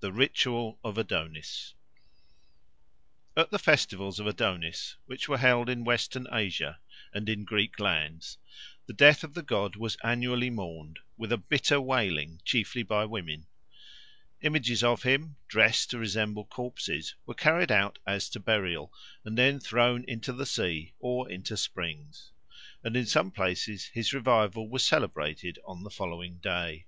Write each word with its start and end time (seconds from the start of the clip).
The 0.00 0.10
Ritual 0.10 0.78
of 0.82 0.96
Adonis 0.96 1.74
AT 3.36 3.50
THE 3.50 3.58
FESTIVALS 3.58 4.18
of 4.18 4.26
Adonis, 4.26 4.96
which 5.04 5.28
were 5.28 5.36
held 5.36 5.68
in 5.68 5.84
Western 5.84 6.26
Asia 6.32 6.80
and 7.12 7.28
in 7.28 7.44
Greek 7.44 7.78
lands, 7.78 8.38
the 8.86 8.94
death 8.94 9.22
of 9.22 9.34
the 9.34 9.42
god 9.42 9.76
was 9.76 9.98
annually 10.02 10.48
mourned, 10.48 11.00
with 11.18 11.30
a 11.30 11.36
bitter 11.36 11.78
wailing, 11.78 12.40
chiefly 12.42 12.82
by 12.84 13.04
women; 13.04 13.48
images 14.40 14.82
of 14.82 15.02
him, 15.02 15.36
dressed 15.46 15.90
to 15.90 15.98
resemble 15.98 16.46
corpses, 16.46 17.14
were 17.26 17.34
carried 17.34 17.70
out 17.70 17.98
as 18.06 18.30
to 18.30 18.40
burial 18.40 18.90
and 19.26 19.36
then 19.36 19.60
thrown 19.60 20.04
into 20.08 20.32
the 20.32 20.46
sea 20.46 20.94
or 21.00 21.28
into 21.30 21.54
springs; 21.54 22.32
and 22.82 22.96
in 22.96 23.04
some 23.04 23.30
places 23.30 23.88
his 23.88 24.14
revival 24.14 24.70
was 24.70 24.86
celebrated 24.86 25.58
on 25.66 25.82
the 25.84 25.90
following 25.90 26.38
day. 26.38 26.86